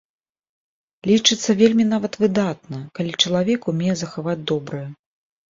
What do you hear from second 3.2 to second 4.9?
чалавек умее захаваць добрае.